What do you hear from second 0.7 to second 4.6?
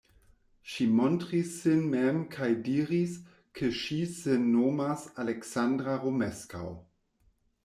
Ŝi montris sin mem kaj diris, ke ŝi sin